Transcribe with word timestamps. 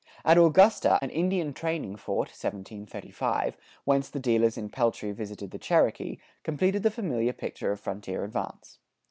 At 0.25 0.35
Augusta, 0.39 0.97
an 1.03 1.11
Indian 1.11 1.53
trading 1.53 1.95
fort 1.95 2.29
(1735), 2.29 3.55
whence 3.83 4.09
the 4.09 4.17
dealers 4.19 4.57
in 4.57 4.69
peltry 4.71 5.11
visited 5.11 5.51
the 5.51 5.59
Cherokee, 5.59 6.17
completed 6.41 6.81
the 6.81 6.89
familiar 6.89 7.33
picture 7.33 7.71
of 7.71 7.81
frontier 7.81 8.23
advance. 8.23 8.79